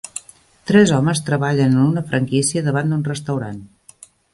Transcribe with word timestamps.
Tres 0.71 0.93
homes 0.95 1.21
treballen 1.29 1.77
en 1.77 1.85
una 1.91 2.05
franquícia 2.09 2.67
davant 2.71 2.95
d'un 2.95 3.09
restaurant. 3.15 3.67